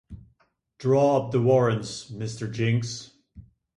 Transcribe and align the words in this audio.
Draw 0.79 1.17
up 1.17 1.31
the 1.31 1.39
warrants, 1.43 2.09
Mr. 2.09 2.51
Jinks. 2.51 3.11